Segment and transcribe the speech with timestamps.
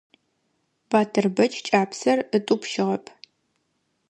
[0.89, 3.05] Батырбэч кӀапсэр ытӀупщыгъэп.